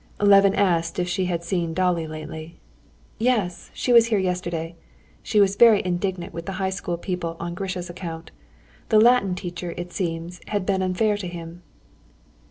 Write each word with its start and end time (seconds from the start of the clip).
Levin 0.19 0.55
asked 0.55 0.97
if 0.97 1.07
she 1.07 1.25
had 1.25 1.43
seen 1.43 1.75
Dolly 1.75 2.07
lately. 2.07 2.59
"She 3.75 3.93
was 3.93 4.07
here 4.07 4.17
yesterday. 4.17 4.75
She 5.21 5.39
was 5.39 5.55
very 5.55 5.85
indignant 5.85 6.33
with 6.33 6.47
the 6.47 6.53
high 6.57 6.71
school 6.71 6.97
people 6.97 7.37
on 7.39 7.53
Grisha's 7.53 7.87
account. 7.87 8.31
The 8.89 8.99
Latin 8.99 9.35
teacher, 9.35 9.75
it 9.77 9.93
seems, 9.93 10.41
had 10.47 10.65
been 10.65 10.81
unfair 10.81 11.17
to 11.17 11.27
him." 11.27 11.61